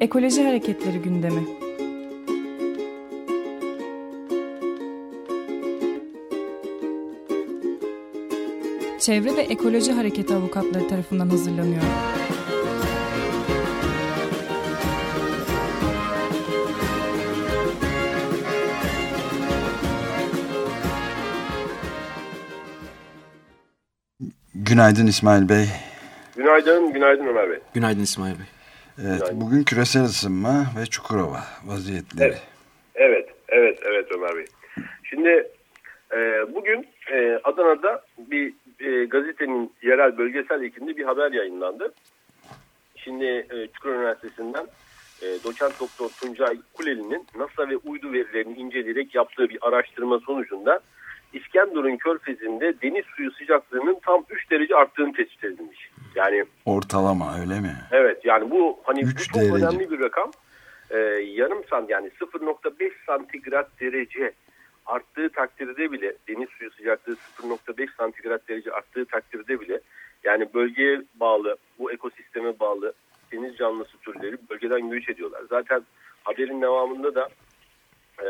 [0.00, 1.40] Ekoloji Hareketleri gündemi.
[9.00, 11.82] Çevre ve Ekoloji Hareketi avukatları tarafından hazırlanıyor.
[24.54, 25.66] Günaydın İsmail Bey.
[26.36, 27.58] Günaydın, günaydın Ömer Bey.
[27.74, 28.59] Günaydın İsmail Bey.
[29.08, 29.40] Evet, Günaydın.
[29.40, 32.28] bugün küresel ısınma ve Çukurova vaziyetleri.
[32.28, 32.42] Evet.
[32.94, 34.44] Evet, evet, evet Ömer Bey.
[35.04, 35.48] Şimdi
[36.12, 41.92] e, bugün e, Adana'da bir e, gazetenin yerel bölgesel ekinde bir haber yayınlandı.
[42.96, 44.66] Şimdi e, Çukurova Üniversitesi'nden
[45.22, 50.80] e, doçent doktor Tuncay Kuleli'nin NASA ve uydu verilerini inceleyerek yaptığı bir araştırma sonucunda
[51.32, 55.90] İskenderun Körfezi'nde deniz suyu sıcaklığının tam 3 derece arttığını tespit edilmiş.
[56.14, 57.76] Yani Ortalama öyle mi?
[57.92, 59.54] Evet yani bu hani bu çok derece.
[59.54, 60.30] önemli bir rakam.
[60.90, 60.98] Ee,
[61.34, 64.32] yarım sant yani 0.5 santigrat derece
[64.86, 69.80] arttığı takdirde bile deniz suyu sıcaklığı 0.5 santigrat derece arttığı takdirde bile
[70.24, 72.92] yani bölgeye bağlı bu ekosisteme bağlı
[73.32, 75.42] deniz canlısı türleri bölgeden göç ediyorlar.
[75.50, 75.82] Zaten
[76.24, 77.28] haberin devamında da
[78.22, 78.26] e,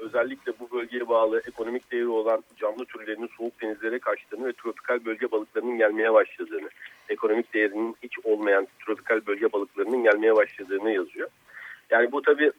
[0.00, 5.30] özellikle bu bölgeye bağlı ekonomik değeri olan canlı türlerinin soğuk denizlere kaçtığını ve tropikal bölge
[5.30, 6.68] balıklarının gelmeye başladığını,
[7.16, 11.28] ekonomik değerinin hiç olmayan tropikal bölge balıklarının gelmeye başladığını yazıyor.
[11.90, 12.52] Yani bu tabii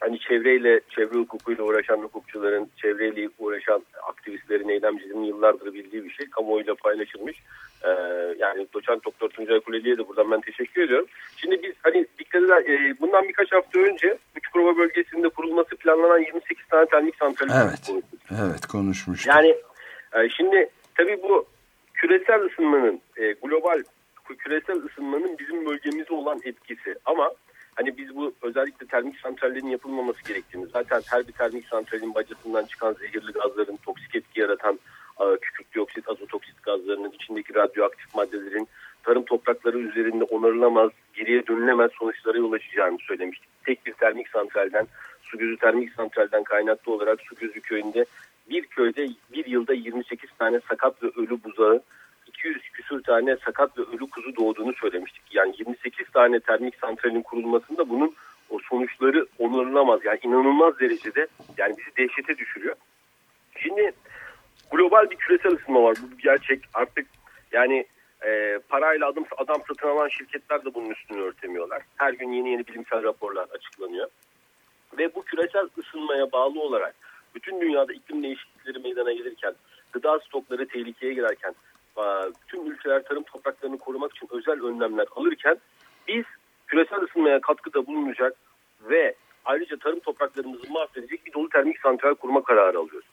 [0.00, 6.30] hani çevreyle, çevre hukukuyla uğraşan hukukçuların, çevreyle uğraşan aktivistlerin, eylemcilerin yıllardır bildiği bir şey.
[6.30, 7.36] Kamuoyuyla paylaşılmış.
[7.84, 7.88] Ee,
[8.38, 11.06] yani doçent doktor Tuncay Kuleli'ye de buradan ben teşekkür ediyorum.
[11.36, 16.66] Şimdi biz hani dikkat eder, e, bundan birkaç hafta önce Çukurova bölgesinde kurulması planlanan 28
[16.70, 17.86] tane termik santrali Evet.
[17.86, 18.20] konuştuk.
[18.30, 19.34] Evet konuşmuştuk.
[19.34, 19.56] Yani
[20.14, 21.46] e, şimdi tabii bu
[21.94, 23.82] küresel ısınmanın e, global
[24.38, 27.30] küresel ısınmanın bizim bölgemize olan etkisi ama
[27.74, 32.92] hani biz bu özellikle termik santrallerin yapılmaması gerektiğini zaten her bir termik santralin bacasından çıkan
[32.92, 34.78] zehirli gazların toksik etki yaratan
[35.20, 38.68] e, kükürt dioksit, azot oksit gazlarının içindeki radyoaktif maddelerin
[39.02, 43.48] tarım toprakları üzerinde onarılamaz, geriye dönülemez sonuçlara yol açacağını söylemiştik.
[43.64, 44.86] Tek bir termik santralden,
[45.22, 48.04] su gözü termik santralden kaynaklı olarak su gözü köyünde
[48.50, 51.95] bir köyde bir yılda 28 tane sakat ve ölü buzağı, 200 küsür
[53.06, 55.22] tane sakat ve ölü kuzu doğduğunu söylemiştik.
[55.30, 58.14] Yani 28 tane termik santralin kurulmasında bunun
[58.50, 60.00] o sonuçları onarılamaz.
[60.04, 61.26] Yani inanılmaz derecede
[61.58, 62.76] yani bizi dehşete düşürüyor.
[63.62, 63.92] Şimdi
[64.70, 65.96] global bir küresel ısınma var.
[66.02, 66.64] Bu gerçek.
[66.74, 67.06] Artık
[67.52, 67.86] yani
[68.26, 71.82] e, parayla adım, adam satın alan şirketler de bunun üstünü örtemiyorlar.
[71.96, 74.08] Her gün yeni yeni bilimsel raporlar açıklanıyor.
[74.98, 76.94] Ve bu küresel ısınmaya bağlı olarak
[77.34, 79.54] bütün dünyada iklim değişiklikleri meydana gelirken,
[79.92, 81.54] gıda stokları tehlikeye girerken,
[81.98, 85.56] e, bütün ülkeler tarım topraklarını korumak için özel önlemler alırken
[86.08, 86.24] biz
[86.66, 88.36] küresel ısınmaya katkıda bulunacak
[88.80, 89.14] ve
[89.44, 93.08] ayrıca tarım topraklarımızı mahvedecek bir dolu termik santral kurma kararı alıyoruz.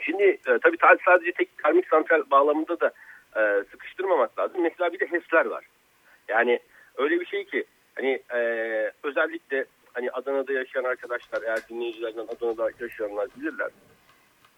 [0.00, 2.92] Şimdi e, tabii ta- sadece tek termik santral bağlamında da
[3.36, 4.62] e, sıkıştırmamak lazım.
[4.62, 5.64] Mesela bir de HES'ler var.
[6.28, 6.60] Yani
[6.96, 7.64] öyle bir şey ki
[7.94, 8.38] hani e,
[9.02, 9.64] özellikle
[9.94, 13.70] hani Adana'da yaşayan arkadaşlar eğer dinleyicilerden Adana'da yaşayanlar bilirler.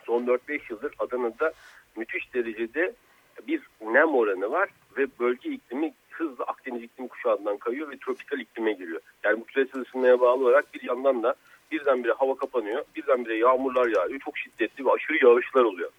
[0.06, 1.52] Son 4-5 yıldır Adana'da
[1.96, 2.94] müthiş derecede
[3.46, 8.72] bir nem oranı var ve bölge iklimi hızla Akdeniz iklim kuşağından kayıyor ve tropikal iklime
[8.72, 9.00] giriyor.
[9.24, 11.34] Yani bu küresel ısınmaya bağlı olarak bir yandan da
[11.72, 15.90] birdenbire hava kapanıyor, birdenbire yağmurlar yağıyor, çok şiddetli ve aşırı yağışlar oluyor.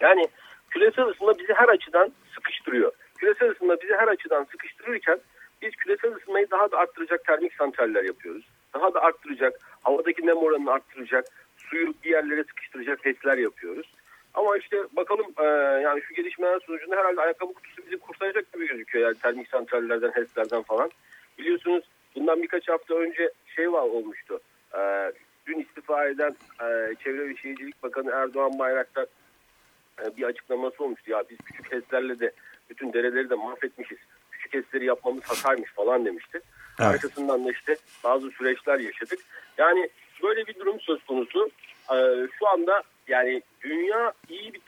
[0.00, 0.28] Yani
[0.70, 2.92] küresel ısınma bizi her açıdan sıkıştırıyor.
[3.18, 5.18] Küresel ısınma bizi her açıdan sıkıştırırken
[5.62, 8.44] biz küresel ısınmayı daha da arttıracak termik santraller yapıyoruz.
[8.74, 11.24] Daha da arttıracak, havadaki nem oranını arttıracak,
[11.56, 13.94] suyu bir yerlere sıkıştıracak HES'ler yapıyoruz.
[14.34, 15.44] Ama işte bakalım e,
[15.82, 19.04] yani şu gelişmeler sonucunda herhalde ayakkabı kutusu bizi kurtaracak gibi gözüküyor.
[19.04, 20.90] Yani termik santrallerden, HES'lerden falan.
[21.38, 21.84] Biliyorsunuz
[22.14, 24.40] bundan birkaç hafta önce şey var olmuştu.
[24.78, 25.12] E,
[25.46, 29.06] dün istifa eden e, Çevre ve Şehircilik Bakanı Erdoğan Bayraktar
[30.02, 31.10] e, bir açıklaması olmuştu.
[31.10, 32.32] Ya biz küçük HES'lerle de
[32.70, 33.98] bütün dereleri de mahvetmişiz.
[34.30, 36.40] Küçük HES'leri yapmamız hataymış falan demişti.
[36.80, 36.90] Evet.
[36.90, 39.18] Arkasından da işte bazı süreçler yaşadık.
[39.58, 39.88] Yani
[40.22, 41.50] böyle bir durum söz konusu.
[41.92, 44.12] Ee, şu anda yani dünya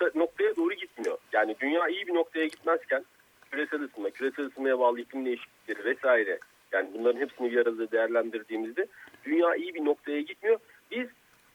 [0.00, 1.19] iyi bir ta- noktaya doğru gitmiyor.
[1.32, 3.05] Yani dünya iyi bir noktaya gitmezken
[3.50, 6.38] küresel ısınma, küresel ısınmaya bağlı iklim değişiklikleri vesaire
[6.73, 8.87] yani bunların hepsini bir arada değerlendirdiğimizde
[9.25, 10.58] dünya iyi bir noktaya gitmiyor.
[10.91, 11.08] Biz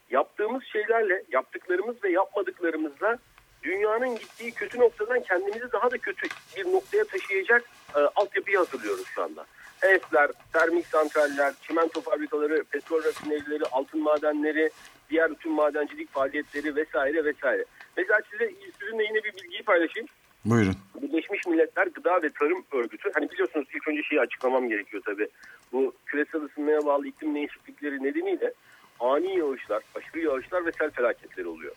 [0.10, 3.18] yaptığımız şeylerle, yaptıklarımız ve yapmadıklarımızla
[3.64, 6.28] dünyanın gittiği kötü noktadan kendimizi daha da kötü
[6.58, 7.64] bir noktaya taşıyacak
[7.96, 9.45] e, altyapıyı hazırlıyoruz şu anda.
[9.96, 14.70] HES'ler, termik santraller, çimento fabrikaları, petrol rafinerileri, altın madenleri,
[15.10, 17.66] diğer bütün madencilik faaliyetleri vesaire vesaire.
[17.98, 20.08] Mesela size sizinle yine bir bilgiyi paylaşayım.
[20.46, 20.76] Buyurun.
[21.02, 23.12] Birleşmiş Milletler Gıda ve Tarım Örgütü.
[23.14, 25.28] Hani biliyorsunuz ilk önce şeyi açıklamam gerekiyor tabii.
[25.72, 28.54] Bu küresel ısınmaya bağlı iklim değişiklikleri nedeniyle
[29.00, 31.76] ani yağışlar, aşırı yağışlar ve sel felaketleri oluyor.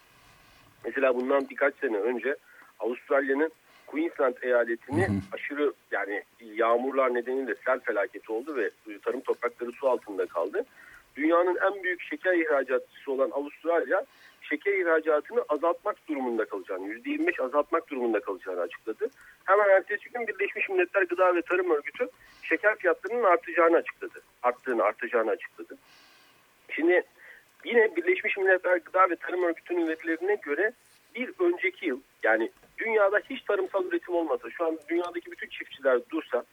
[0.84, 2.36] Mesela bundan birkaç sene önce
[2.80, 3.52] Avustralya'nın
[3.90, 5.17] Queensland eyaletini hı hı.
[5.32, 8.70] aşırı yani yağmurlar nedeniyle sel felaketi oldu ve
[9.05, 10.64] tarım toprakları su altında kaldı.
[11.17, 14.05] Dünyanın en büyük şeker ihracatçısı olan Avustralya
[14.40, 19.08] şeker ihracatını azaltmak durumunda kalacağını, %25 azaltmak durumunda kalacağını açıkladı.
[19.44, 22.08] Hemen ertesi gün Birleşmiş Milletler Gıda ve Tarım Örgütü
[22.43, 24.23] şeker fiyatlarının artacağını açıkladı.
[24.43, 25.76] Arttığını, artacağını açıkladı.
[26.70, 27.02] Şimdi
[27.64, 30.73] yine Birleşmiş Milletler Gıda ve Tarım Örgütü'nün verilerine göre
[31.14, 32.50] bir önceki yıl yani
[32.88, 36.44] dünyada hiç tarımsal üretim olmasa şu an dünyadaki bütün çiftçiler dursa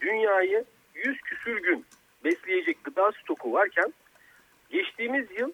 [0.00, 0.64] dünyayı
[0.94, 1.84] 100 küsür gün
[2.24, 3.92] besleyecek gıda stoku varken
[4.70, 5.52] geçtiğimiz yıl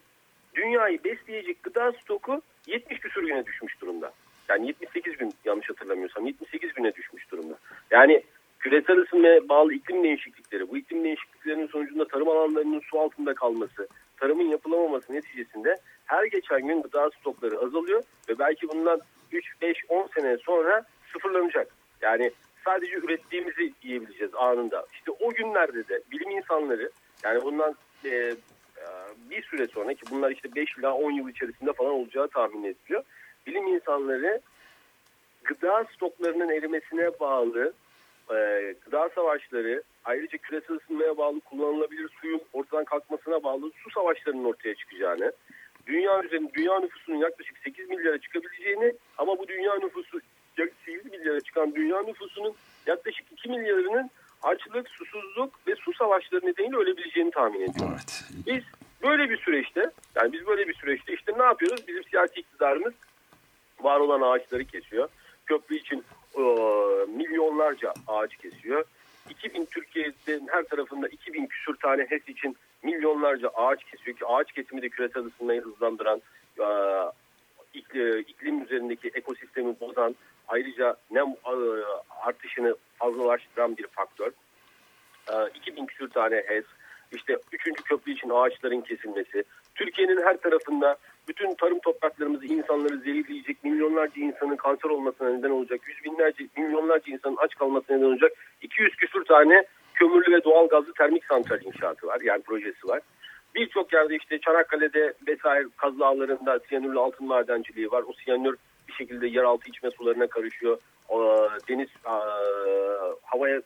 [0.54, 4.12] dünyayı besleyecek gıda stoku 70 küsur güne düşmüş durumda.
[4.48, 7.58] Yani 78 gün yanlış hatırlamıyorsam 78 güne düşmüş durumda.
[7.90, 8.22] Yani
[8.58, 14.50] küresel ısınmaya bağlı iklim değişiklikleri, bu iklim değişikliklerinin sonucunda tarım alanlarının su altında kalması, tarımın
[14.50, 15.76] yapılamaması neticesinde
[16.06, 19.00] her geçen gün gıda stokları azalıyor ve belki bundan
[19.34, 21.68] 3, 5, 10 sene sonra sıfırlanacak.
[22.02, 22.30] Yani
[22.64, 24.86] sadece ürettiğimizi yiyebileceğiz anında.
[24.92, 26.90] İşte o günlerde de bilim insanları
[27.24, 28.34] yani bundan e,
[29.30, 33.04] bir süre sonra ki bunlar işte 5 ila 10 yıl içerisinde falan olacağı tahmin ediliyor.
[33.46, 34.40] Bilim insanları
[35.44, 37.72] gıda stoklarının erimesine bağlı
[38.30, 44.74] e, gıda savaşları ayrıca küresel ısınmaya bağlı kullanılabilir suyun ortadan kalkmasına bağlı su savaşlarının ortaya
[44.74, 45.32] çıkacağını
[45.86, 50.20] dünya üzerinde dünya nüfusunun yaklaşık 8 milyara çıkabileceğini ama bu dünya nüfusu
[50.56, 52.54] 8 milyara çıkan dünya nüfusunun
[52.86, 54.10] yaklaşık 2 milyarının
[54.42, 58.22] açlık, susuzluk ve su savaşları nedeniyle ölebileceğini tahmin ediyoruz.
[58.34, 58.46] Evet.
[58.46, 58.62] Biz
[59.02, 61.88] böyle bir süreçte yani biz böyle bir süreçte işte ne yapıyoruz?
[61.88, 62.94] Bizim siyasi iktidarımız
[63.80, 65.08] var olan ağaçları kesiyor.
[65.46, 66.04] Köprü için
[66.34, 66.42] e,
[67.08, 68.84] milyonlarca ağaç kesiyor.
[69.44, 74.82] 2000 Türkiye'nin her tarafında 2000 küsür tane HES için milyonlarca ağaç kesiyor ki ağaç kesimi
[74.82, 76.22] de küresel ısınmayı hızlandıran,
[76.58, 80.14] e, iklim üzerindeki ekosistemi bozan,
[80.48, 81.54] ayrıca nem e,
[82.22, 84.32] artışını fazlalaştıran bir faktör.
[85.54, 86.64] 2000 e, küsür tane HES,
[87.12, 87.82] işte 3.
[87.84, 89.44] köprü için ağaçların kesilmesi,
[89.74, 90.96] Türkiye'nin her tarafında
[91.28, 97.36] bütün tarım topraklarımızı insanları zehirleyecek, milyonlarca insanın kanser olmasına neden olacak, yüz binlerce, milyonlarca insanın
[97.36, 98.32] aç kalmasına neden olacak
[98.74, 102.20] 200 küsür tane kömürlü ve doğal gazlı termik santral inşaatı var.
[102.20, 103.00] Yani projesi var.
[103.54, 108.04] Birçok yerde işte Çanakkale'de vesaire kaz dağlarında siyanürlü altın madenciliği var.
[108.08, 108.56] O siyanür
[108.88, 110.78] bir şekilde yeraltı içme sularına karışıyor.
[111.68, 111.88] Deniz
[113.22, 113.62] havaya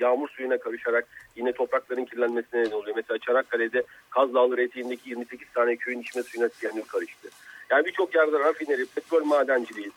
[0.00, 1.06] yağmur suyuna karışarak
[1.36, 2.96] yine toprakların kirlenmesine neden oluyor.
[2.96, 7.28] Mesela Çanakkale'de Kaz Dağları eteğindeki 28 tane köyün içme suyuna siyanür karıştı.
[7.70, 9.90] Yani birçok yerde rafineri, petrol madenciliği,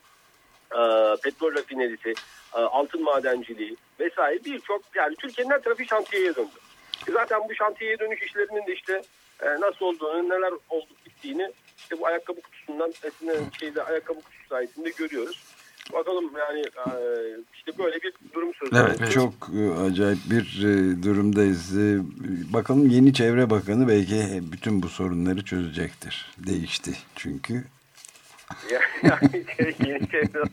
[1.23, 2.13] petrol rafinerisi,
[2.51, 6.49] altın madenciliği vesaire birçok yani Türkiye'nin her tarafı şantiyeye döndü.
[7.09, 9.01] E zaten bu şantiyeye dönüş işlerinin de işte
[9.59, 12.93] nasıl olduğunu, neler oldu bittiğini işte bu ayakkabı kutusundan
[13.59, 15.43] şeyde ayakkabı kutusu sayesinde görüyoruz.
[15.93, 16.91] Bakalım yani e,
[17.53, 18.85] işte böyle bir durum söz konusu.
[18.99, 21.71] Evet çok e, acayip bir e, durumdayız.
[22.53, 26.31] Bakalım yeni Çevre Bakanı belki bütün bu sorunları çözecektir.
[26.37, 27.63] Değişti çünkü.
[29.03, 29.45] Yani
[29.87, 30.43] yeni çevre,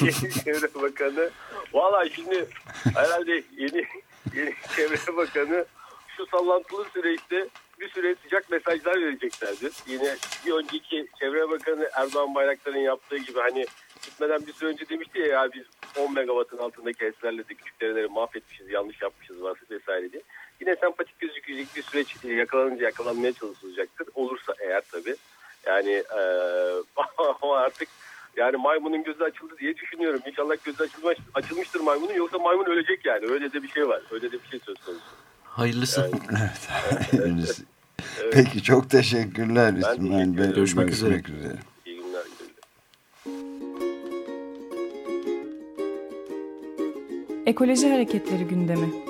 [0.00, 1.30] yeni çevre bakanı
[1.72, 2.46] valla şimdi
[2.94, 3.86] herhalde yeni,
[4.34, 5.66] yeni çevre bakanı
[6.16, 7.48] şu sallantılı süreçte
[7.80, 9.72] bir süre sıcak mesajlar vereceklerdir.
[9.86, 10.16] Yine
[10.46, 13.66] bir önceki çevre bakanı Erdoğan Bayraktar'ın yaptığı gibi hani
[14.02, 15.64] gitmeden bir süre önce demişti ya, ya biz
[15.98, 19.36] 10 megawattın altındaki HES'lerle de küçük dereleri mahvetmişiz, yanlış yapmışız
[19.70, 20.22] vesaire diye.
[20.60, 24.08] Yine sempatik gözükecek bir süreç yakalanınca yakalanmaya çalışılacaktır.
[24.14, 25.16] Olursa eğer tabii.
[25.70, 26.20] Yani e,
[27.42, 27.88] ama artık
[28.36, 30.20] yani maymunun gözü açıldı diye düşünüyorum.
[30.26, 33.26] İnşallah gözü açılmış, açılmıştır maymunun yoksa maymun ölecek yani.
[33.26, 34.02] Öyle de bir şey var.
[34.10, 35.02] Öyle de bir şey söz konusu.
[35.44, 36.00] Hayırlısı.
[36.00, 36.10] Yani,
[37.12, 37.60] evet.
[38.20, 38.32] evet.
[38.32, 40.52] Peki çok teşekkürler İsmail Bey.
[40.54, 41.14] Görüşmek, üzere.
[41.14, 41.56] üzere.
[47.46, 49.09] Ekoloji Hareketleri gündemi.